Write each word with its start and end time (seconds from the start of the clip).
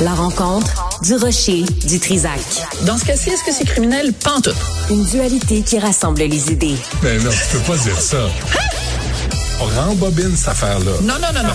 La 0.00 0.14
rencontre 0.14 0.70
du 1.02 1.14
rocher 1.16 1.62
du 1.86 2.00
Trisac. 2.00 2.40
Dans 2.86 2.96
ce 2.96 3.04
cas-ci, 3.04 3.30
est-ce 3.30 3.44
que 3.44 3.52
c'est 3.52 3.64
criminel? 3.66 4.12
Pantoute. 4.14 4.54
Une 4.90 5.04
dualité 5.04 5.62
qui 5.62 5.78
rassemble 5.78 6.20
les 6.22 6.50
idées. 6.52 6.76
Ben 7.02 7.22
non, 7.22 7.30
tu 7.30 7.56
peux 7.58 7.72
pas 7.72 7.76
dire 7.78 8.00
ça. 8.00 8.18
On 9.60 9.66
rembobine 9.80 10.34
cette 10.36 10.48
affaire-là. 10.48 10.92
Non, 11.02 11.14
non, 11.14 11.28
non, 11.34 11.42
non. 11.48 11.54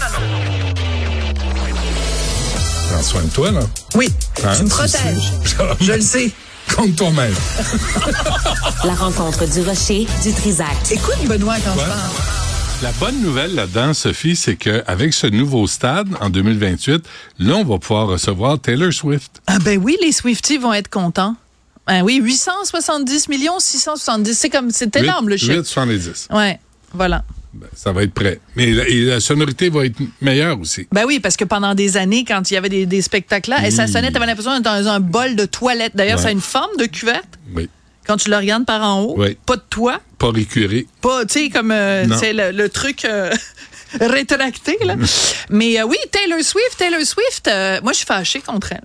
Prends 2.91 3.03
soin 3.03 3.23
de 3.23 3.29
toi, 3.29 3.51
là. 3.51 3.61
Oui, 3.95 4.11
Hein, 4.43 4.53
tu 4.57 4.63
me 4.63 4.69
protèges. 4.69 5.31
Je 5.81 5.93
le 5.93 6.01
sais. 6.01 6.31
Compte 6.75 6.95
toi-même. 6.95 7.33
La 8.83 8.93
rencontre 8.95 9.45
du 9.47 9.61
rocher 9.61 10.07
du 10.23 10.33
Trisac. 10.33 10.67
Écoute, 10.91 11.17
Benoît, 11.25 11.55
quand 11.63 11.71
Ouais. 11.71 11.83
je 11.83 11.89
parle. 11.89 12.44
La 12.83 12.91
bonne 12.99 13.19
nouvelle 13.21 13.55
là-dedans, 13.55 13.93
Sophie, 13.93 14.35
c'est 14.35 14.57
qu'avec 14.57 15.13
ce 15.13 15.27
nouveau 15.27 15.65
stade 15.65 16.07
en 16.21 16.29
2028, 16.29 17.03
là, 17.39 17.55
on 17.55 17.63
va 17.63 17.79
pouvoir 17.79 18.07
recevoir 18.07 18.59
Taylor 18.59 18.91
Swift. 18.93 19.41
Ah 19.47 19.57
ben 19.59 19.79
oui, 19.81 19.97
les 20.01 20.11
Swifties 20.11 20.57
vont 20.57 20.73
être 20.73 20.89
contents. 20.89 21.35
Ben 21.87 22.01
oui, 22.03 22.19
870 22.21 23.29
millions, 23.29 23.59
670. 23.59 24.33
C'est 24.37 24.49
comme, 24.49 24.71
c'est 24.71 24.95
énorme 24.97 25.29
le 25.29 25.37
chiffre. 25.37 25.53
8,70. 25.61 26.35
Ouais, 26.35 26.59
voilà. 26.93 27.23
Ben, 27.53 27.67
ça 27.73 27.91
va 27.93 28.03
être 28.03 28.13
prêt. 28.13 28.39
Mais 28.55 28.71
la, 28.71 28.87
et 28.87 29.01
la 29.05 29.19
sonorité 29.19 29.69
va 29.69 29.85
être 29.85 29.97
meilleure 30.21 30.59
aussi. 30.59 30.87
Ben 30.91 31.05
oui, 31.07 31.19
parce 31.19 31.37
que 31.37 31.45
pendant 31.45 31.73
des 31.73 31.95
années, 31.95 32.25
quand 32.27 32.51
il 32.51 32.55
y 32.55 32.57
avait 32.57 32.69
des, 32.69 32.85
des 32.85 33.01
spectacles-là, 33.01 33.65
et 33.65 33.71
ça 33.71 33.87
sonnait, 33.87 34.11
t'avais 34.11 34.25
l'impression 34.25 34.53
d'être 34.53 34.63
dans 34.63 34.87
un 34.89 34.99
bol 34.99 35.35
de 35.35 35.45
toilette. 35.45 35.95
D'ailleurs, 35.95 36.17
Ouais. 36.17 36.23
ça 36.23 36.27
a 36.29 36.31
une 36.31 36.41
forme 36.41 36.75
de 36.77 36.85
cuverte. 36.85 37.39
Oui. 37.55 37.69
Quand 38.05 38.17
tu 38.17 38.29
le 38.29 38.37
regardes 38.37 38.65
par 38.65 38.81
en 38.81 39.01
haut, 39.01 39.15
Oui. 39.17 39.37
pas 39.45 39.55
de 39.55 39.63
toit, 39.69 39.99
Pas 40.19 40.31
récuré. 40.31 40.87
pas, 41.01 41.25
tu 41.25 41.33
sais, 41.45 41.49
comme 41.49 41.71
euh, 41.71 42.05
c'est 42.19 42.33
le, 42.33 42.51
le 42.51 42.69
truc 42.69 43.03
euh, 43.05 43.31
rétracté, 43.99 44.77
là. 44.83 44.95
Mais 45.49 45.79
euh, 45.79 45.85
oui, 45.85 45.97
Taylor 46.11 46.41
Swift, 46.41 46.77
Taylor 46.77 47.01
Swift, 47.01 47.49
moi, 47.83 47.91
je 47.91 47.97
suis 47.97 48.05
fâchée 48.05 48.41
contre 48.41 48.73
elle. 48.73 48.83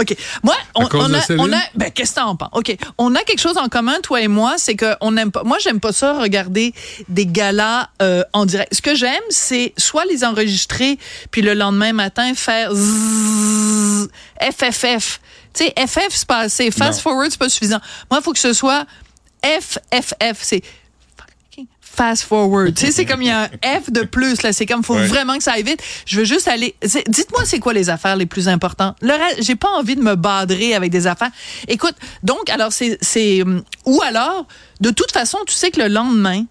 OK. 0.00 0.16
Moi, 0.42 0.56
on, 0.74 0.86
a, 1.12 1.20
Céline? 1.20 1.42
on 1.44 1.52
a, 1.52 1.60
ben, 1.74 1.90
qu'est-ce 1.90 2.12
que 2.14 2.20
t'en 2.20 2.34
penses? 2.34 2.48
OK. 2.54 2.74
On 2.96 3.14
a 3.14 3.22
quelque 3.24 3.40
chose 3.40 3.58
en 3.58 3.68
commun, 3.68 4.00
toi 4.02 4.22
et 4.22 4.26
moi, 4.26 4.54
c'est 4.56 4.74
que 4.74 4.94
on 5.02 5.14
aime 5.18 5.30
pas, 5.30 5.42
moi, 5.44 5.58
j'aime 5.62 5.80
pas 5.80 5.92
ça, 5.92 6.18
regarder 6.18 6.72
des 7.10 7.26
galas, 7.26 7.90
euh, 8.00 8.24
en 8.32 8.46
direct. 8.46 8.74
Ce 8.74 8.80
que 8.80 8.94
j'aime, 8.94 9.22
c'est 9.28 9.74
soit 9.76 10.06
les 10.06 10.24
enregistrer, 10.24 10.98
puis 11.30 11.42
le 11.42 11.52
lendemain 11.52 11.92
matin, 11.92 12.32
faire 12.34 12.70
FFF. 14.40 15.20
Tu 15.54 15.64
sais, 15.64 15.74
FF, 15.86 16.08
c'est 16.10 16.26
pas 16.26 16.38
assez. 16.40 16.70
Fast 16.70 16.98
Non. 16.98 17.02
forward, 17.12 17.30
c'est 17.30 17.38
pas 17.38 17.48
suffisant. 17.48 17.80
Moi, 18.10 18.20
il 18.20 18.24
faut 18.24 18.32
que 18.32 18.38
ce 18.38 18.52
soit 18.52 18.86
FFF. 19.44 20.38
C'est 20.40 20.62
fucking 21.16 21.66
fast 21.80 22.22
forward. 22.24 22.74
tu 22.74 22.86
sais, 22.86 22.92
c'est 22.92 23.04
comme 23.04 23.22
il 23.22 23.28
y 23.28 23.30
a 23.30 23.42
un 23.42 23.80
F 23.80 23.90
de 23.90 24.02
plus, 24.02 24.42
là. 24.42 24.52
C'est 24.52 24.66
comme, 24.66 24.82
faut 24.82 24.94
Ouais. 24.94 25.06
vraiment 25.06 25.36
que 25.36 25.42
ça 25.42 25.52
aille 25.52 25.62
vite. 25.62 25.82
Je 26.06 26.18
veux 26.18 26.24
juste 26.24 26.48
aller. 26.48 26.74
Dites-moi, 27.08 27.42
c'est 27.44 27.58
quoi 27.58 27.72
les 27.72 27.90
affaires 27.90 28.16
les 28.16 28.26
plus 28.26 28.48
importantes? 28.48 28.96
Le 29.02 29.12
reste, 29.12 29.42
j'ai 29.42 29.56
pas 29.56 29.68
envie 29.70 29.96
de 29.96 30.02
me 30.02 30.14
badrer 30.14 30.74
avec 30.74 30.90
des 30.90 31.06
affaires. 31.06 31.30
Écoute, 31.68 31.94
donc, 32.22 32.48
alors, 32.50 32.72
c'est, 32.72 32.98
c'est, 33.02 33.42
hum, 33.42 33.62
ou 33.84 34.00
alors, 34.02 34.46
de 34.80 34.90
toute 34.90 35.12
façon, 35.12 35.38
tu 35.46 35.54
sais 35.54 35.70
que 35.70 35.80
le 35.80 35.88
lendemain, 35.88 36.44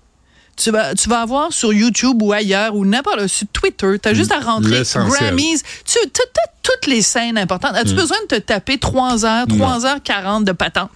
tu 0.62 0.72
vas, 0.72 0.94
tu 0.94 1.10
vas 1.10 1.22
avoir 1.22 1.52
sur 1.52 1.74
YouTube 1.74 2.22
ou 2.22 2.32
ailleurs 2.32 2.76
ou 2.76 2.86
n'importe 2.86 3.28
sur 3.28 3.48
Twitter, 3.48 3.98
tu 4.02 4.10
as 4.10 4.14
juste 4.14 4.32
à 4.32 4.40
rentrer 4.40 4.80
L'essentiel. 4.80 5.36
Grammys. 5.36 5.62
Tu 5.86 5.98
as 5.98 6.22
toutes 6.64 6.86
les 6.88 7.02
scènes 7.02 7.38
importantes. 7.38 7.76
As-tu 7.76 7.96
besoin 7.96 8.18
de 8.30 8.36
te 8.36 8.40
taper 8.40 8.78
3 8.78 9.26
heures, 9.26 9.48
3 9.48 9.86
heures 9.86 10.04
40 10.04 10.46
de 10.46 10.52
patente? 10.52 10.92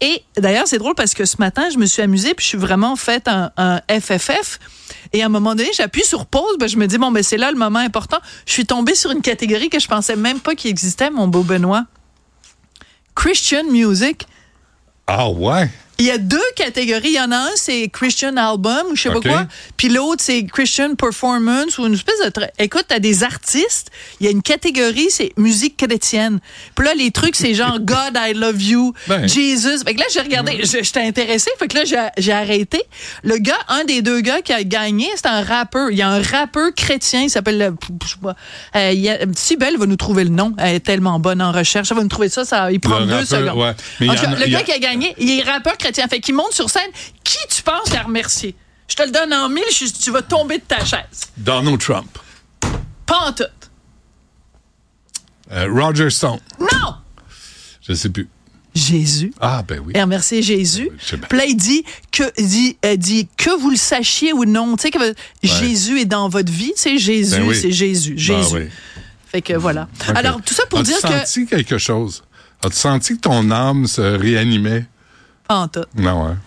Et 0.00 0.22
d'ailleurs, 0.36 0.66
c'est 0.66 0.78
drôle 0.78 0.94
parce 0.94 1.12
que 1.12 1.24
ce 1.26 1.36
matin, 1.38 1.68
je 1.72 1.78
me 1.78 1.86
suis 1.86 2.00
amusée 2.02 2.32
puis 2.34 2.44
je 2.44 2.48
suis 2.48 2.58
vraiment 2.58 2.96
fait 2.96 3.28
un, 3.28 3.50
un 3.58 3.80
FFF. 3.88 4.58
Et 5.12 5.22
à 5.22 5.26
un 5.26 5.28
moment 5.28 5.54
donné, 5.54 5.70
j'appuie 5.76 6.04
sur 6.04 6.26
pause, 6.26 6.56
ben, 6.58 6.68
je 6.68 6.76
me 6.76 6.86
dis, 6.86 6.96
bon, 6.98 7.10
ben, 7.10 7.22
c'est 7.22 7.36
là 7.36 7.50
le 7.50 7.58
moment 7.58 7.78
important. 7.80 8.18
Je 8.46 8.52
suis 8.52 8.66
tombée 8.66 8.94
sur 8.94 9.10
une 9.10 9.20
catégorie 9.20 9.68
que 9.68 9.78
je 9.78 9.88
pensais 9.88 10.16
même 10.16 10.40
pas 10.40 10.54
qu'il 10.54 10.70
existait, 10.70 11.10
mon 11.10 11.28
beau 11.28 11.42
Benoît. 11.42 11.84
Christian 13.14 13.64
music. 13.70 14.26
Ah 15.06 15.28
ouais? 15.28 15.70
Il 15.98 16.06
y 16.06 16.10
a 16.10 16.18
deux 16.18 16.40
catégories. 16.56 17.10
Il 17.10 17.14
y 17.14 17.20
en 17.20 17.30
a 17.30 17.36
un, 17.36 17.50
c'est 17.54 17.88
Christian 17.88 18.36
Album 18.36 18.86
ou 18.90 18.96
je 18.96 19.02
sais 19.02 19.08
pas 19.10 19.20
quoi. 19.20 19.46
Puis 19.76 19.88
l'autre, 19.88 20.20
c'est 20.24 20.44
Christian 20.44 20.94
Performance 20.96 21.78
ou 21.78 21.86
une 21.86 21.94
espèce 21.94 22.18
de... 22.24 22.30
tra- 22.30 22.48
Écoute, 22.58 22.86
t'as 22.88 22.98
des 22.98 23.22
artistes. 23.22 23.90
Il 24.18 24.24
y 24.26 24.28
a 24.28 24.32
une 24.32 24.42
catégorie, 24.42 25.08
c'est 25.10 25.30
musique 25.36 25.76
chrétienne. 25.76 26.40
Puis 26.74 26.86
là, 26.86 26.94
les 26.94 27.10
trucs, 27.12 27.36
c'est 27.36 27.54
genre 27.54 27.78
God, 27.80 28.16
I 28.16 28.32
love 28.34 28.60
you, 28.60 28.94
Ben. 29.06 29.28
Jesus. 29.28 29.84
Fait 29.84 29.94
que 29.94 30.00
là, 30.00 30.06
j'ai 30.12 30.20
regardé, 30.20 30.60
je- 30.64 30.82
j'étais 30.82 31.02
intéressée. 31.02 31.50
Fait 31.58 31.68
que 31.68 31.76
là, 31.78 31.84
j'ai- 32.16 32.32
arrêté. 32.32 32.82
Le 33.22 33.36
gars, 33.36 33.58
un 33.68 33.84
des 33.84 34.02
deux 34.02 34.20
gars 34.22 34.40
qui 34.42 34.52
a 34.52 34.64
gagné, 34.64 35.06
c'est 35.14 35.26
un 35.26 35.42
rappeur. 35.42 35.90
Il 35.90 35.98
y 35.98 36.02
a 36.02 36.08
un 36.08 36.22
rappeur 36.22 36.74
chrétien, 36.74 37.22
il 37.22 37.30
s'appelle... 37.30 37.60
euh, 37.62 37.70
je 38.04 38.08
sais 38.08 38.16
pas, 38.20 38.92
il 38.92 39.08
a- 39.08 39.18
Sibelle 39.36 39.76
va 39.76 39.86
nous 39.86 39.96
trouver 39.96 40.24
le 40.24 40.30
nom. 40.30 40.54
Elle 40.58 40.76
est 40.76 40.80
tellement 40.80 41.20
bonne 41.20 41.40
en 41.42 41.52
recherche. 41.52 41.88
Elle 41.90 41.96
va 41.98 42.02
nous 42.02 42.08
trouver 42.08 42.28
ça, 42.30 42.44
ça 42.44 42.72
il 42.72 42.80
prend 42.80 42.98
Le 43.00 43.06
deux 43.06 43.12
rappeur, 43.12 43.26
secondes. 43.28 43.58
ouais. 43.62 43.72
Mais 44.00 44.08
En 44.08 44.14
cas, 44.14 44.30
a- 44.30 44.34
le 44.34 44.46
gars 44.46 44.58
a- 44.58 44.62
qui 44.62 44.72
a 44.72 44.78
gagné, 44.78 45.14
il 45.18 45.38
est 45.38 45.42
rappeur 45.42 45.76
chrétien. 45.82 46.06
Fait 46.08 46.20
qu'il 46.20 46.34
monte 46.34 46.52
sur 46.52 46.70
scène. 46.70 46.90
Qui 47.24 47.36
tu 47.50 47.62
penses 47.62 47.84
qu'il 47.90 47.96
a 47.96 48.02
remercié? 48.04 48.54
Je 48.88 48.94
te 48.96 49.02
le 49.02 49.10
donne 49.10 49.32
en 49.32 49.48
mille, 49.48 49.62
je- 49.72 49.86
tu 49.86 50.10
vas 50.10 50.22
tomber 50.22 50.58
de 50.58 50.64
ta 50.64 50.84
chaise. 50.84 51.30
Donald 51.36 51.78
Trump. 51.80 52.18
Pas 53.06 53.18
en 53.28 53.32
tout. 53.32 53.44
Euh, 55.50 55.66
Roger 55.70 56.10
Stone. 56.10 56.38
Non! 56.60 56.94
Je 57.86 57.92
sais 57.94 58.08
plus. 58.08 58.28
Jésus. 58.74 59.34
Ah, 59.40 59.62
ben 59.66 59.80
oui. 59.84 59.92
Et 59.94 60.00
remercier 60.00 60.40
Jésus. 60.42 60.88
Bien. 61.10 61.18
Puis 61.28 61.38
là, 61.38 61.44
il 61.44 61.56
dit 61.56 61.84
que, 62.10 62.22
dit, 62.40 62.78
euh, 62.86 62.96
dit 62.96 63.28
que 63.36 63.50
vous 63.60 63.68
le 63.70 63.76
sachiez 63.76 64.32
ou 64.32 64.46
non. 64.46 64.76
Tu 64.76 64.82
sais, 64.84 64.90
que 64.90 65.14
Jésus 65.42 66.00
est 66.00 66.04
dans 66.06 66.28
votre 66.30 66.50
vie. 66.50 66.72
C'est 66.74 66.96
Jésus, 66.96 67.36
Ben 67.36 67.46
oui. 67.48 67.58
c'est 67.60 67.70
Jésus. 67.72 68.14
Jésus. 68.16 68.40
Ah 68.54 68.56
oui. 68.56 68.68
Fait 69.26 69.42
que 69.42 69.52
voilà. 69.54 69.88
Alors, 70.14 70.40
tout 70.40 70.54
ça 70.54 70.64
pour 70.66 70.78
As-tu 70.78 70.90
dire 70.90 71.02
que. 71.02 71.08
senti 71.08 71.46
quelque 71.46 71.76
chose? 71.76 72.22
As-tu 72.64 72.76
senti 72.76 73.16
que 73.16 73.20
ton 73.20 73.50
âme 73.50 73.86
se 73.86 74.00
réanimait? 74.00 74.86
Pas 75.52 75.58
en 75.58 75.68
tout. 75.68 75.84
Non, 75.96 76.24
hein? 76.28 76.38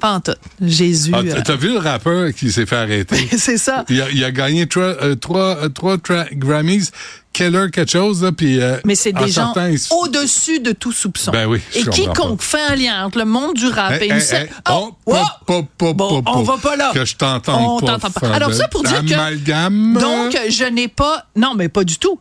Pas 0.00 0.14
en 0.14 0.20
tout. 0.20 0.32
Jésus. 0.60 1.12
Ah, 1.14 1.20
euh, 1.24 1.40
T'as 1.44 1.54
vu 1.54 1.72
le 1.74 1.78
rappeur 1.78 2.34
qui 2.34 2.50
s'est 2.50 2.66
fait 2.66 2.74
arrêter? 2.76 3.28
c'est 3.38 3.56
ça. 3.56 3.84
Il 3.88 4.02
a, 4.02 4.10
il 4.10 4.24
a 4.24 4.32
gagné 4.32 4.66
trois, 4.66 4.82
euh, 5.02 5.14
trois, 5.14 5.56
euh, 5.62 5.68
trois 5.68 5.96
Grammys, 6.32 6.90
Keller 7.32 7.70
quelque 7.72 7.92
chose, 7.92 8.24
là, 8.24 8.32
puis... 8.32 8.60
euh, 8.60 8.78
Mais 8.84 8.96
c'est 8.96 9.12
des 9.12 9.28
gens 9.28 9.54
se- 9.54 9.94
au-dessus 9.94 10.58
de 10.58 10.72
tout 10.72 10.90
soupçon. 10.90 11.30
Ben 11.30 11.46
oui, 11.46 11.60
Et 11.74 11.84
quiconque 11.84 12.42
fait 12.42 12.60
un 12.68 12.74
lien 12.74 13.06
entre 13.06 13.18
le 13.18 13.26
monde 13.26 13.54
du 13.54 13.68
rap 13.68 13.92
Hey, 13.92 14.02
et 14.02 14.06
une 14.08 14.16
hey, 14.16 14.34
hey, 14.42 14.48
Oh, 14.68 14.90
oh, 15.06 15.14
oh! 15.46 15.64
Bon, 15.94 16.22
on 16.26 16.42
va 16.42 16.56
pas 16.58 16.74
là. 16.74 16.90
Que 16.92 17.04
je 17.04 17.14
t'entende 17.14 17.62
On 17.64 17.78
pas. 17.78 17.86
t'entend 17.98 18.10
pas. 18.10 18.28
Alors 18.34 18.52
ça 18.52 18.66
pour 18.66 18.82
dire 18.82 19.04
que- 19.04 19.14
Amalgame. 19.14 19.96
Donc, 20.00 20.36
je 20.50 20.64
n'ai 20.64 20.88
pas. 20.88 21.26
Non, 21.36 21.54
mais 21.54 21.68
pas 21.68 21.84
du 21.84 21.96
tout. 21.98 22.18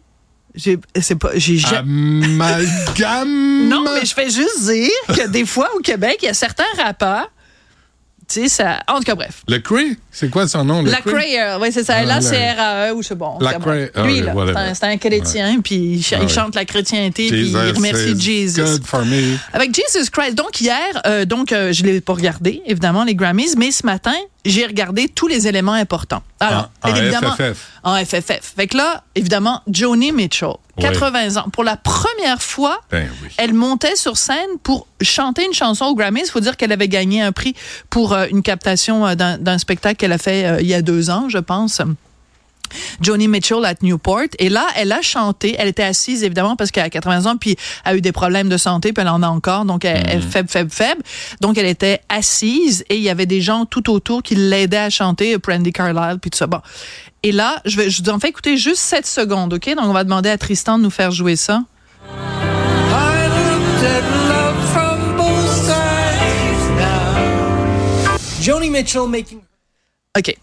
J'ai, 0.57 0.77
c'est 0.99 1.15
pas, 1.15 1.29
j'ai 1.35 1.55
ja- 1.57 1.79
Amalgame. 1.79 3.45
Non, 3.69 3.83
mais 3.83 4.05
je 4.05 4.13
fais 4.13 4.29
juste 4.29 4.63
dire 4.65 4.89
que 5.07 5.27
des 5.27 5.45
fois 5.45 5.69
au 5.77 5.79
Québec, 5.79 6.17
il 6.21 6.25
y 6.25 6.29
a 6.29 6.33
certains 6.33 6.63
rappeurs. 6.77 7.31
Tu 8.29 8.41
sais, 8.41 8.47
ça. 8.49 8.83
En 8.89 8.97
tout 8.97 9.03
cas, 9.05 9.15
bref. 9.15 9.43
Le 9.47 9.59
Cray, 9.59 9.95
c'est 10.11 10.29
quoi 10.29 10.47
son 10.49 10.65
nom? 10.65 10.81
Le 10.81 10.91
La 10.91 10.97
Cray? 10.99 11.13
Crayer, 11.13 11.55
oui, 11.61 11.69
c'est 11.71 11.85
ça. 11.85 11.93
Ah, 11.99 12.03
Là, 12.03 12.15
la- 12.15 12.21
c'est 12.21 12.51
RAE 12.51 12.91
ou 12.93 13.01
je 13.01 13.07
sais 13.07 13.15
bon. 13.15 13.37
La 13.39 13.51
c'est 13.53 13.59
bon. 13.59 13.63
Cray- 13.65 13.89
ah, 13.95 14.03
Lui, 14.03 14.19
là, 14.19 14.73
c'est 14.73 14.83
un, 14.85 14.97
chrétien, 14.97 15.61
puis 15.63 15.75
il, 15.75 16.05
Ah, 16.11 16.17
il 16.19 16.25
oui. 16.25 16.29
chante 16.29 16.53
la 16.55 16.65
chrétienté, 16.65 17.29
puis 17.29 17.47
il 17.49 17.55
remercie 17.55 18.19
Jesus. 18.19 18.61
Good 18.61 18.85
for 18.85 19.05
me. 19.05 19.37
Avec 19.53 19.73
Jesus 19.73 20.09
Christ. 20.11 20.35
Donc, 20.35 20.59
hier, 20.59 20.75
euh, 21.05 21.23
donc, 21.23 21.53
euh, 21.53 21.71
je 21.71 21.83
l'ai 21.83 22.01
pas 22.01 22.13
regardé, 22.13 22.61
évidemment, 22.65 23.05
les 23.05 23.15
Grammys, 23.15 23.55
mais 23.57 23.71
ce 23.71 23.85
matin, 23.85 24.15
j'ai 24.47 24.65
regardé 24.65 25.07
tous 25.09 25.27
les 25.27 25.47
éléments 25.47 25.73
importants. 25.73 26.23
Alors, 26.39 26.69
En- 26.83 26.89
en 26.91 26.95
évidemment. 26.95 27.35
FFF. 27.35 27.67
En 27.83 27.95
FFF. 28.03 28.53
Fait 28.55 28.67
que 28.67 28.77
là, 28.77 29.03
évidemment, 29.15 29.61
Joni 29.71 30.11
Mitchell, 30.11 30.53
80 30.79 31.37
ans. 31.37 31.49
Pour 31.51 31.63
la 31.63 31.75
première 31.77 32.41
fois, 32.41 32.81
Ben 32.91 33.09
oui. 33.23 33.29
elle 33.37 33.53
montait 33.53 33.95
sur 33.95 34.17
scène 34.17 34.57
pour 34.63 34.87
chanter 35.01 35.45
une 35.45 35.53
chanson 35.53 35.85
aux 35.85 35.95
Grammys. 35.95 36.21
Il 36.25 36.31
faut 36.31 36.39
dire 36.39 36.57
qu'elle 36.57 36.71
avait 36.71 36.87
gagné 36.87 37.21
un 37.21 37.31
prix 37.31 37.55
pour 37.89 38.13
euh, 38.13 38.25
une 38.31 38.41
captation 38.43 39.05
euh, 39.07 39.15
d'un 39.15 39.37
d'un 39.37 39.57
spectacle 39.57 39.95
qu'elle 39.97 40.11
a 40.11 40.17
fait 40.17 40.45
euh, 40.45 40.61
il 40.61 40.67
y 40.67 40.73
a 40.73 40.81
deux 40.81 41.09
ans, 41.09 41.29
je 41.29 41.37
pense. 41.39 41.81
Joni 43.01 43.27
Mitchell 43.27 43.65
at 43.65 43.75
Newport. 43.81 44.27
Et 44.39 44.49
là, 44.49 44.65
elle 44.75 44.91
a 44.91 45.01
chanté. 45.01 45.55
Elle 45.57 45.67
était 45.67 45.83
assise, 45.83 46.23
évidemment, 46.23 46.55
parce 46.55 46.71
qu'elle 46.71 46.85
a 46.85 46.89
80 46.89 47.25
ans, 47.25 47.37
puis 47.37 47.55
elle 47.85 47.93
a 47.93 47.95
eu 47.97 48.01
des 48.01 48.11
problèmes 48.11 48.49
de 48.49 48.57
santé, 48.57 48.93
puis 48.93 49.01
elle 49.01 49.09
en 49.09 49.23
a 49.23 49.27
encore. 49.27 49.65
Donc, 49.65 49.85
elle 49.85 50.09
est 50.09 50.21
faible, 50.21 50.49
faible, 50.49 50.71
faible. 50.71 51.01
Donc, 51.41 51.57
elle 51.57 51.65
était 51.65 52.01
assise 52.09 52.83
et 52.89 52.97
il 52.97 53.03
y 53.03 53.09
avait 53.09 53.25
des 53.25 53.41
gens 53.41 53.65
tout 53.65 53.89
autour 53.89 54.23
qui 54.23 54.35
l'aidaient 54.35 54.77
à 54.77 54.89
chanter, 54.89 55.37
Brandy 55.37 55.71
Carlisle, 55.71 56.19
puis 56.21 56.29
tout 56.29 56.37
ça. 56.37 56.47
Bon. 56.47 56.61
Et 57.23 57.31
là, 57.31 57.61
je, 57.65 57.77
vais, 57.77 57.89
je 57.89 58.03
vous 58.03 58.09
en 58.09 58.19
fais 58.19 58.29
écouter 58.29 58.57
juste 58.57 58.81
7 58.81 59.05
secondes, 59.05 59.53
OK? 59.53 59.67
Donc, 59.75 59.85
on 59.85 59.93
va 59.93 60.03
demander 60.03 60.29
à 60.29 60.37
Tristan 60.37 60.77
de 60.77 60.83
nous 60.83 60.89
faire 60.89 61.11
jouer 61.11 61.35
ça. 61.35 61.63
Joni 68.41 68.69
Mitchell 68.69 69.07
making. 69.09 69.41
OK. 70.17 70.37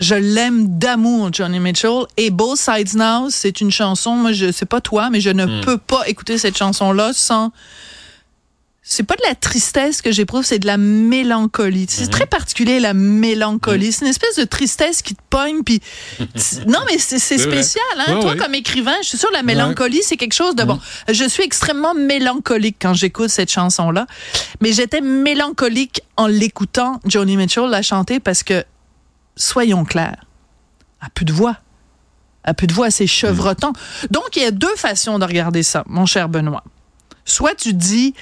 Je 0.00 0.14
l'aime 0.14 0.78
d'amour, 0.78 1.30
Johnny 1.32 1.58
Mitchell. 1.58 2.02
Et 2.16 2.30
Both 2.30 2.58
Sides 2.58 2.94
Now, 2.94 3.30
c'est 3.30 3.60
une 3.60 3.72
chanson, 3.72 4.12
moi, 4.14 4.32
je 4.32 4.52
sais 4.52 4.66
pas 4.66 4.80
toi, 4.80 5.10
mais 5.10 5.20
je 5.20 5.30
ne 5.30 5.60
peux 5.62 5.76
pas 5.78 6.06
écouter 6.08 6.38
cette 6.38 6.56
chanson-là 6.56 7.10
sans, 7.12 7.50
c'est 8.80 9.02
pas 9.02 9.16
de 9.16 9.22
la 9.28 9.34
tristesse 9.34 10.00
que 10.00 10.12
j'éprouve, 10.12 10.44
c'est 10.44 10.60
de 10.60 10.66
la 10.68 10.76
mélancolie. 10.78 11.86
C'est 11.90 12.04
Mhm. 12.04 12.10
très 12.10 12.26
particulier 12.26 12.78
la 12.78 12.94
mélancolie. 12.94 13.90
C'est 13.92 14.04
une 14.04 14.10
espèce 14.10 14.36
de 14.36 14.44
tristesse 14.44 15.02
qui 15.02 15.14
te 15.16 15.20
pogne 15.28 15.62
puis 15.64 15.80
non 16.68 16.78
mais 16.86 16.96
c'est 16.98 17.18
spécial 17.18 17.82
hein. 17.98 18.14
Ouais, 18.14 18.20
Toi 18.22 18.30
ouais. 18.32 18.36
comme 18.38 18.54
écrivain, 18.54 18.94
je 19.02 19.08
suis 19.08 19.18
sûre 19.18 19.28
la 19.32 19.42
mélancolie 19.42 20.00
c'est 20.04 20.16
quelque 20.16 20.32
chose 20.32 20.54
de 20.54 20.62
bon. 20.64 20.78
Je 21.12 21.24
suis 21.28 21.42
extrêmement 21.42 21.92
mélancolique 21.94 22.76
quand 22.80 22.94
j'écoute 22.94 23.28
cette 23.30 23.50
chanson 23.50 23.90
là, 23.90 24.06
mais 24.60 24.72
j'étais 24.72 25.00
mélancolique 25.02 26.00
en 26.16 26.28
l'écoutant 26.28 27.00
Joni 27.04 27.36
Mitchell 27.36 27.68
la 27.68 27.82
chanter 27.82 28.20
parce 28.20 28.42
que 28.42 28.64
soyons 29.38 29.84
clairs, 29.84 30.24
à 31.00 31.08
plus 31.10 31.24
de 31.24 31.32
voix. 31.32 31.56
À 32.44 32.54
plus 32.54 32.66
de 32.66 32.72
voix, 32.72 32.90
c'est 32.90 33.06
chevrotant. 33.06 33.72
Donc, 34.10 34.36
il 34.36 34.42
y 34.42 34.46
a 34.46 34.50
deux 34.50 34.74
façons 34.76 35.18
de 35.18 35.24
regarder 35.24 35.62
ça, 35.62 35.84
mon 35.86 36.06
cher 36.06 36.28
Benoît. 36.28 36.64
Soit 37.24 37.54
tu 37.54 37.74
dis, 37.74 38.14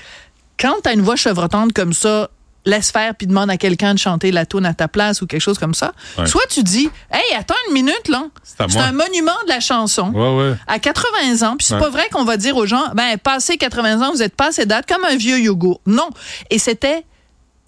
quand 0.59 0.75
tu 0.83 0.89
as 0.89 0.93
une 0.93 1.03
voix 1.03 1.17
chevrotante 1.17 1.73
comme 1.73 1.93
ça, 1.93 2.31
laisse 2.65 2.91
faire 2.91 3.15
puis 3.15 3.29
demande 3.29 3.49
à 3.51 3.57
quelqu'un 3.57 3.95
de 3.95 3.99
chanter 3.99 4.33
la 4.33 4.45
tune 4.45 4.67
à 4.67 4.75
ta 4.75 4.89
place 4.89 5.23
ou 5.23 5.27
quelque 5.27 5.41
chose 5.41 5.59
comme 5.59 5.75
ça. 5.75 5.93
Ouais. 6.19 6.27
Soit 6.27 6.47
tu 6.51 6.63
dis, 6.63 6.91
hey, 7.13 7.37
attends 7.37 7.55
une 7.69 7.75
minute, 7.75 8.09
là. 8.09 8.25
C'est 8.43 8.61
à 8.79 8.85
un 8.85 8.93
monument 8.93 9.37
de 9.45 9.49
la 9.49 9.61
chanson. 9.61 10.13
Ouais, 10.13 10.37
ouais. 10.37 10.57
À 10.67 10.79
80 10.81 11.47
ans, 11.47 11.57
puis 11.57 11.67
c'est 11.67 11.79
pas 11.79 11.91
vrai 11.91 12.09
qu'on 12.11 12.25
va 12.25 12.37
dire 12.37 12.57
aux 12.57 12.67
gens, 12.67 12.89
ben, 12.95 13.17
passé 13.19 13.57
80 13.57 14.03
ans, 14.03 14.11
vous 14.13 14.23
êtes 14.23 14.35
pas 14.35 14.49
assez 14.49 14.67
date 14.67 14.87
comme 14.89 15.05
un 15.05 15.17
vieux 15.17 15.39
yogourt. 15.39 15.81
Non. 15.87 16.11
Et 16.51 16.59
c'était, 16.59 17.05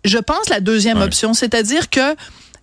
je 0.05 0.19
pense, 0.19 0.49
la 0.49 0.61
deuxième 0.61 1.01
option. 1.01 1.33
C'est-à-dire 1.35 1.89
que 1.89 2.17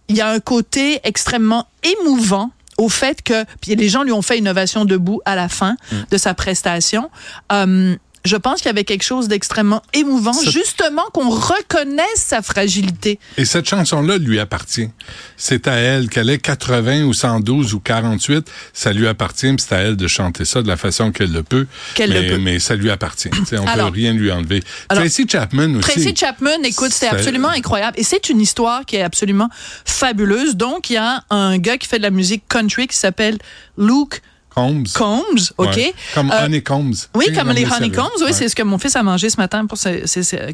il 0.09 0.15
y 0.15 0.21
a 0.21 0.29
un 0.29 0.39
côté 0.39 0.99
extrêmement 1.03 1.67
émouvant 1.83 2.51
au 2.77 2.89
fait 2.89 3.21
que, 3.21 3.45
puis 3.61 3.75
les 3.75 3.87
gens 3.89 4.03
lui 4.03 4.11
ont 4.11 4.21
fait 4.21 4.37
une 4.37 4.49
ovation 4.49 4.83
debout 4.85 5.21
à 5.25 5.35
la 5.35 5.47
fin 5.49 5.77
Mm. 5.91 5.95
de 6.11 6.17
sa 6.17 6.33
prestation. 6.33 7.09
Euh, 7.51 7.95
je 8.25 8.35
pense 8.35 8.57
qu'il 8.57 8.67
y 8.67 8.69
avait 8.71 8.83
quelque 8.83 9.03
chose 9.03 9.27
d'extrêmement 9.27 9.81
émouvant, 9.93 10.33
justement 10.49 11.03
qu'on 11.13 11.29
reconnaisse 11.29 12.05
sa 12.17 12.41
fragilité. 12.41 13.19
Et 13.37 13.45
cette 13.45 13.67
chanson-là 13.69 14.17
lui 14.17 14.39
appartient. 14.39 14.89
C'est 15.37 15.67
à 15.67 15.73
elle 15.75 16.09
qu'elle 16.09 16.29
ait 16.29 16.37
80 16.39 17.03
ou 17.03 17.13
112 17.13 17.73
ou 17.73 17.79
48, 17.79 18.49
ça 18.73 18.91
lui 18.93 19.07
appartient, 19.07 19.55
c'est 19.57 19.73
à 19.73 19.77
elle 19.77 19.95
de 19.95 20.07
chanter 20.07 20.43
ça 20.45 20.61
de 20.61 20.67
la 20.67 20.77
façon 20.77 21.11
qu'elle 21.11 21.31
le 21.31 21.43
peut. 21.43 21.67
Qu'elle 21.93 22.09
mais, 22.11 22.21
le 22.23 22.35
peut. 22.35 22.37
mais 22.41 22.59
ça 22.59 22.75
lui 22.75 22.89
appartient. 22.91 23.29
On 23.53 23.65
Alors- 23.67 23.87
peut 23.89 23.95
rien 23.95 24.13
lui 24.13 24.31
enlever. 24.31 24.61
Alors- 24.89 25.03
Tracy 25.03 25.25
Chapman 25.29 25.75
aussi. 25.75 25.81
Tracy 25.91 26.13
Chapman, 26.15 26.63
écoute, 26.63 26.91
c'était 26.91 27.07
C'est- 27.09 27.15
absolument 27.15 27.49
incroyable. 27.49 27.97
Et 27.99 28.03
c'est 28.03 28.29
une 28.29 28.41
histoire 28.41 28.85
qui 28.85 28.95
est 28.95 29.01
absolument 29.03 29.49
fabuleuse. 29.85 30.55
Donc, 30.55 30.89
il 30.89 30.93
y 30.93 30.97
a 30.97 31.23
un 31.29 31.57
gars 31.57 31.77
qui 31.77 31.87
fait 31.87 31.97
de 31.97 32.03
la 32.03 32.09
musique 32.11 32.43
country 32.49 32.87
qui 32.87 32.97
s'appelle 32.97 33.37
Luke 33.77 34.21
Combs. 34.55 34.83
Combs, 34.95 35.51
OK? 35.57 35.67
Ouais. 35.75 35.93
Comme 36.13 36.31
Euh, 36.31 36.45
Honeycombs. 36.45 36.93
Oui, 37.13 37.25
comme 37.37 37.51
les 37.51 37.65
honeycombs, 37.65 38.09
oui, 38.19 38.23
Ouais. 38.27 38.33
c'est 38.33 38.47
ce 38.49 38.55
que 38.55 38.63
mon 38.63 38.77
fils 38.77 38.95
a 38.95 39.03
mangé 39.03 39.29
ce 39.29 39.37
matin 39.37 39.65
pour 39.65 39.77
ses- 39.77 40.03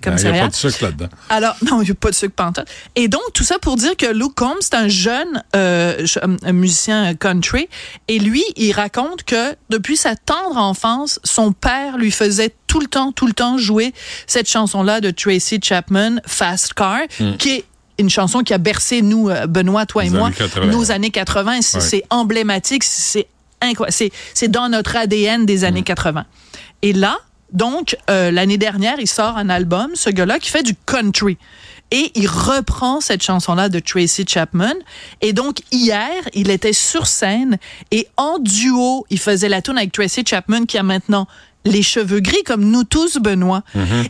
comme 0.04 0.16
Il 0.18 0.24
n'y 0.32 0.40
a 0.40 0.42
pas 0.44 0.48
de 0.50 0.56
sucre 0.56 0.84
là-dedans. 0.84 1.08
Alors, 1.30 1.56
non, 1.70 1.82
il 1.82 1.86
n'y 1.86 1.92
a 1.92 1.96
pas 1.96 2.10
de 2.10 2.16
sucre 2.16 2.34
pantoute. 2.36 2.66
Et 2.96 3.08
donc, 3.08 3.22
tout 3.34 3.44
ça 3.44 3.60
pour 3.60 3.76
dire 3.78 3.96
que 3.96 4.08
Luke 4.08 4.34
Combs, 4.36 4.56
c'est 4.62 4.74
un 4.76 4.88
jeune 4.88 5.44
euh, 5.56 6.06
musicien 6.52 7.14
country. 7.16 7.70
Et 8.08 8.18
lui, 8.20 8.44
il 8.56 8.72
raconte 8.74 9.24
que 9.24 9.56
depuis 9.70 9.98
sa 9.98 10.16
tendre 10.16 10.58
enfance, 10.58 11.20
son 11.24 11.52
père 11.54 11.98
lui 11.98 12.12
faisait 12.12 12.54
tout 12.68 12.80
le 12.80 12.88
temps, 12.88 13.12
tout 13.12 13.28
le 13.28 13.34
temps 13.34 13.58
jouer 13.58 13.94
cette 14.28 14.50
chanson-là 14.50 15.02
de 15.02 15.12
Tracy 15.12 15.60
Chapman, 15.62 16.18
Fast 16.26 16.74
Car, 16.74 17.00
qui 17.38 17.50
est 17.52 17.66
une 18.00 18.10
chanson 18.10 18.40
qui 18.42 18.54
a 18.54 18.58
bercé 18.58 19.02
nous, 19.04 19.30
euh, 19.30 19.46
Benoît, 19.46 19.86
toi 19.86 20.04
et 20.04 20.10
Les 20.10 20.18
moi, 20.18 20.28
années 20.28 20.36
80. 20.36 20.66
nos 20.72 20.92
années 20.92 21.12
80. 21.12 21.62
C'est 21.62 21.78
Ouais. 21.78 21.84
c'est 21.84 22.04
emblématique, 22.10 22.84
c'est 22.84 23.28
incroyable. 23.62 23.94
C'est- 24.34 24.48
dans 24.48 24.70
notre 24.70 24.96
ADN 24.96 25.46
des 25.46 25.60
Mm. 25.60 25.64
années 25.66 25.84
80. 25.84 26.26
Et 26.82 26.94
là, 26.94 27.18
donc, 27.54 27.98
euh, 28.10 28.32
l'année 28.32 28.58
dernière, 28.58 28.96
il 29.00 29.08
sort 29.08 29.38
un 29.38 29.50
album, 29.50 29.92
ce 29.94 30.10
gars-là, 30.10 30.40
qui 30.40 30.50
fait 30.50 30.64
du 30.64 30.76
country. 30.86 31.38
Et 31.94 32.12
il 32.16 32.26
reprend 32.28 33.02
cette 33.02 33.22
chanson-là 33.22 33.68
de 33.68 33.80
Tracy 33.80 34.26
Chapman. 34.28 34.74
Et 35.20 35.34
donc, 35.34 35.58
hier, 35.74 36.10
il 36.34 36.50
était 36.50 36.72
sur 36.72 37.06
scène 37.06 37.58
et 37.92 38.08
en 38.16 38.40
duo, 38.40 39.06
il 39.10 39.20
faisait 39.20 39.50
la 39.50 39.62
tune 39.62 39.78
avec 39.78 39.92
Tracy 39.92 40.24
Chapman 40.26 40.66
qui 40.66 40.78
a 40.78 40.84
maintenant 40.84 41.28
les 41.66 41.84
cheveux 41.84 42.20
gris 42.20 42.44
comme 42.44 42.66
nous 42.66 42.84
tous, 42.84 43.18
Benoît. 43.18 43.64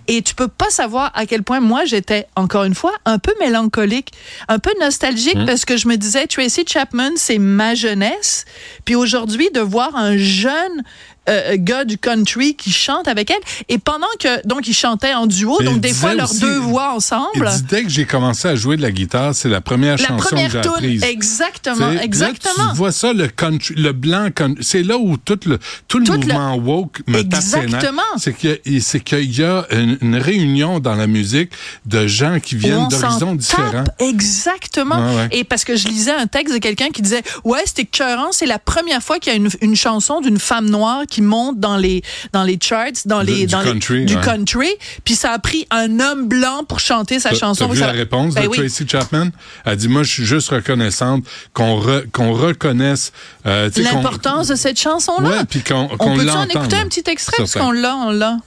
Et 0.07 0.21
tu 0.21 0.35
peux 0.35 0.47
pas 0.47 0.69
savoir 0.69 1.11
à 1.13 1.25
quel 1.25 1.43
point 1.43 1.59
moi 1.59 1.85
j'étais, 1.85 2.27
encore 2.35 2.63
une 2.63 2.75
fois, 2.75 2.93
un 3.05 3.19
peu 3.19 3.33
mélancolique, 3.39 4.11
un 4.47 4.59
peu 4.59 4.71
nostalgique 4.79 5.37
parce 5.45 5.65
que 5.65 5.77
je 5.77 5.87
me 5.87 5.97
disais, 5.97 6.27
Tracy 6.27 6.63
Chapman, 6.67 7.11
c'est 7.15 7.37
ma 7.39 7.75
jeunesse. 7.75 8.45
Puis 8.85 8.95
aujourd'hui, 8.95 9.49
de 9.51 9.59
voir 9.59 9.95
un 9.95 10.17
jeune 10.17 10.83
euh, 11.29 11.55
gars 11.59 11.85
du 11.85 11.97
country 11.97 12.55
qui 12.55 12.71
chante 12.71 13.07
avec 13.07 13.29
elle. 13.29 13.37
Et 13.69 13.77
pendant 13.77 14.07
que, 14.19 14.45
donc, 14.47 14.67
ils 14.67 14.73
chantaient 14.73 15.13
en 15.13 15.27
duo, 15.27 15.57
Mais 15.59 15.65
donc 15.65 15.79
des 15.79 15.93
fois 15.93 16.13
leurs 16.13 16.33
deux 16.33 16.57
voix 16.57 16.93
ensemble. 16.93 17.49
dès 17.69 17.83
que 17.83 17.89
j'ai 17.89 18.05
commencé 18.05 18.47
à 18.47 18.55
jouer 18.55 18.75
de 18.77 18.81
la 18.81 18.91
guitare, 18.91 19.35
c'est 19.35 19.49
la 19.49 19.61
première 19.61 19.97
La 19.97 20.07
chanson 20.07 20.17
que 20.17 20.27
première 20.29 20.49
j'ai 20.51 20.61
tune, 20.61 20.71
apprise. 20.71 21.03
exactement, 21.03 21.89
sais, 21.89 21.95
là, 21.95 22.03
exactement. 22.03 22.71
tu 22.71 22.77
vois 22.77 22.91
ça, 22.91 23.13
le 23.13 23.27
country, 23.27 23.75
le 23.75 23.91
blanc, 23.93 24.29
country, 24.33 24.63
c'est 24.63 24.83
là 24.83 24.97
où 24.97 25.17
tout 25.17 25.39
le, 25.45 25.59
tout 25.87 25.99
le 25.99 26.05
Tout 26.05 26.13
le- 26.13 26.17
mouvement 26.19 26.55
woke 26.55 27.01
me. 27.07 27.19
Exactement. 27.19 28.01
C'est 28.17 28.33
qu'il 28.35 28.59
y 28.65 28.81
qu'il 29.03 29.39
y 29.39 29.43
a 29.43 29.65
une, 29.71 29.97
une 30.01 30.15
réunion 30.15 30.79
dans 30.79 30.95
la 30.95 31.07
musique 31.07 31.51
de 31.85 32.07
gens 32.07 32.39
qui 32.39 32.55
viennent 32.55 32.87
d'horizons 32.87 33.35
différents. 33.35 33.83
Exactement. 33.99 35.15
Ouais. 35.15 35.27
Et 35.31 35.43
parce 35.43 35.63
que 35.63 35.75
je 35.75 35.87
lisais 35.87 36.11
un 36.11 36.27
texte 36.27 36.53
de 36.53 36.59
quelqu'un 36.59 36.89
qui 36.89 37.01
disait 37.01 37.23
ouais 37.43 37.61
c'était 37.65 37.83
écœurant, 37.83 38.31
c'est 38.31 38.45
la 38.45 38.59
première 38.59 39.01
fois 39.01 39.19
qu'il 39.19 39.31
y 39.33 39.35
a 39.35 39.37
une, 39.37 39.49
une 39.61 39.75
chanson 39.75 40.21
d'une 40.21 40.39
femme 40.39 40.69
noire 40.69 41.03
qui 41.11 41.21
monte 41.21 41.59
dans 41.59 41.77
les 41.77 42.01
dans 42.33 42.41
les 42.43 42.57
charts, 42.59 42.87
dans 43.05 43.21
les 43.21 43.45
du 43.45 43.51
dans 43.51 43.61
les- 43.61 43.71
country, 43.73 44.05
du 44.05 44.15
ouais. 44.15 44.21
country. 44.23 44.69
Puis 45.03 45.13
ça 45.15 45.31
a 45.33 45.37
pris 45.39 45.67
un 45.69 45.99
homme 45.99 46.27
blanc 46.27 46.63
pour 46.67 46.79
chanter 46.79 47.19
sa 47.19 47.35
chanson. 47.35 47.67
T'as 47.67 47.73
vu 47.73 47.79
Ça- 47.79 47.85
la 47.87 47.91
réponse 47.93 48.33
Ben 48.33 48.43
de 48.45 48.47
oui. 48.47 48.57
Tracy 48.57 48.87
Chapman? 48.87 49.27
Elle 49.65 49.75
dit, 49.77 49.87
moi, 49.89 50.01
je 50.01 50.11
suis 50.11 50.25
juste 50.25 50.49
reconnaissante 50.49 51.23
qu'on 51.53 51.79
re- 51.79 52.09
qu'on 52.11 52.33
reconnaisse 52.33 53.11
euh, 53.45 53.69
L'importance 53.75 54.47
de 54.47 54.55
cette 54.55 54.79
chanson-là. 54.79 55.29
Ouais, 55.29 55.43
puis 55.47 55.61
qu'on 55.61 55.89
on 55.91 55.97
qu'on 55.97 56.15
peut-tu 56.15 56.29
en 56.29 56.35
l'entende. 56.35 56.51
écouter 56.51 56.77
un 56.77 56.87
petit 56.87 57.03
extrait? 57.07 57.37
parce 57.37 57.53
qu'on 57.53 57.71
l'a, 57.71 57.95
on 57.95 58.11
l'a. 58.11 58.37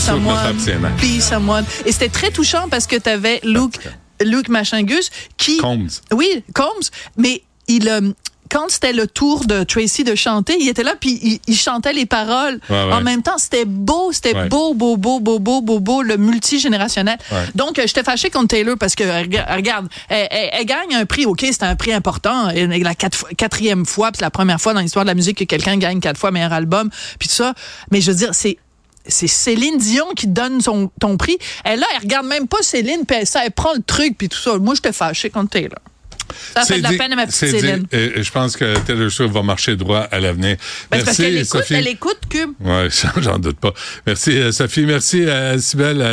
Someone, 0.00 0.58
someone. 1.20 1.64
Et 1.86 1.92
c'était 1.92 2.08
très 2.08 2.30
touchant 2.30 2.68
parce 2.70 2.86
que 2.86 2.96
tu 2.96 3.08
avais 3.08 3.40
Luke, 3.44 3.78
Luke 4.24 4.48
Machingus 4.48 5.10
qui. 5.36 5.58
Combs. 5.58 5.88
Oui, 6.12 6.44
Combs. 6.54 6.90
Mais 7.16 7.42
il. 7.68 7.88
euh, 7.88 8.12
quand 8.50 8.64
c'était 8.70 8.94
le 8.94 9.06
tour 9.06 9.44
de 9.44 9.62
Tracy 9.62 10.04
de 10.04 10.14
chanter, 10.14 10.56
il 10.58 10.70
était 10.70 10.82
là 10.82 10.94
puis 10.98 11.18
il, 11.22 11.38
il 11.48 11.54
chantait 11.54 11.92
les 11.92 12.06
paroles. 12.06 12.58
Ouais, 12.70 12.76
ouais. 12.82 12.92
En 12.94 13.02
même 13.02 13.20
temps, 13.22 13.36
c'était 13.36 13.66
beau, 13.66 14.10
c'était 14.10 14.34
Ouais. 14.34 14.48
beau, 14.48 14.72
beau, 14.72 14.96
beau, 14.96 15.20
beau, 15.20 15.38
beau, 15.38 15.60
beau, 15.60 15.80
beau, 15.80 16.00
le 16.00 16.16
multigénérationnel. 16.16 17.18
Donc, 17.54 17.78
euh, 17.78 17.82
j'étais 17.86 18.02
fâchée 18.02 18.30
contre 18.30 18.48
Taylor 18.48 18.76
parce 18.80 18.94
que, 18.94 19.04
euh, 19.04 19.20
rega- 19.20 19.46
regarde, 19.54 19.88
elle, 20.08 20.28
elle- 20.30 20.48
elle 20.54 20.64
gagne 20.64 20.94
un 20.94 21.04
prix. 21.04 21.26
OK, 21.26 21.40
c'est 21.42 21.62
un 21.62 21.76
prix 21.76 21.92
important. 21.92 22.48
Et 22.48 22.66
La 22.66 22.94
quatre 22.94 23.26
quatrième 23.36 23.84
fois, 23.84 24.12
puis 24.12 24.20
c'est 24.20 24.24
la 24.24 24.30
première 24.30 24.62
fois 24.62 24.72
dans 24.72 24.80
l'histoire 24.80 25.04
de 25.04 25.10
la 25.10 25.14
musique 25.14 25.36
que 25.36 25.44
quelqu'un 25.44 25.76
gagne 25.76 26.00
quatre 26.00 26.16
fois 26.18 26.30
meilleur 26.30 26.54
album, 26.54 26.88
puis 27.18 27.28
tout 27.28 27.34
ça. 27.34 27.52
Mais 27.90 28.00
je 28.00 28.10
veux 28.10 28.16
dire, 28.16 28.30
c'est 28.32 28.56
c'est 29.08 29.26
Céline 29.26 29.78
Dion 29.78 30.06
qui 30.14 30.26
donne 30.28 30.60
son, 30.60 30.90
ton 31.00 31.16
prix. 31.16 31.38
Elle 31.64 31.80
là, 31.80 31.86
elle 31.96 32.02
regarde 32.02 32.26
même 32.26 32.46
pas 32.46 32.62
Céline, 32.62 33.04
puis 33.06 33.16
elle, 33.20 33.26
elle 33.44 33.50
prend 33.50 33.72
le 33.74 33.82
truc, 33.82 34.16
puis 34.18 34.28
tout 34.28 34.38
ça. 34.38 34.56
Moi, 34.58 34.74
j'étais 34.74 34.92
fâchée 34.92 35.30
contre 35.30 35.50
Taylor. 35.50 35.78
Ça 36.54 36.62
fait 36.66 36.78
de 36.78 36.82
la 36.82 36.90
dit- 36.90 36.98
peine 36.98 37.12
à 37.14 37.16
ma 37.16 37.26
petite. 37.26 37.38
Céline. 37.48 37.86
Et- 37.90 38.18
et 38.18 38.22
je 38.22 38.30
pense 38.30 38.54
que 38.54 38.78
Taylor 38.80 39.10
Swift 39.10 39.32
va 39.32 39.42
marcher 39.42 39.76
droit 39.76 40.00
à 40.00 40.20
l'avenir. 40.20 40.56
Ben, 40.90 40.98
c'est 40.98 41.04
parce 41.06 41.16
qu'elle 41.16 41.36
écoute, 41.38 41.46
Sophie. 41.60 41.74
elle 41.74 41.88
écoute 41.88 42.18
Cube. 42.28 42.50
Ouais, 42.60 42.88
j'en 43.16 43.38
doute 43.38 43.58
pas. 43.58 43.72
Merci 44.06 44.32
euh, 44.32 44.52
Sophie, 44.52 44.84
merci 44.84 45.24
à 45.28 45.56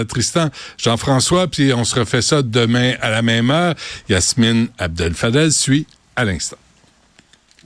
Tristan, 0.05 0.49
Jean-François, 0.77 1.47
puis 1.47 1.73
on 1.73 1.83
se 1.83 1.99
refait 1.99 2.21
ça 2.21 2.41
demain 2.41 2.93
à 3.01 3.09
la 3.09 3.21
même 3.21 3.51
heure. 3.51 3.75
Yasmine 4.07 4.69
Abdel 4.77 5.13
Fadel 5.13 5.51
suit 5.51 5.85
à 6.15 6.23
l'instant. 6.23 6.57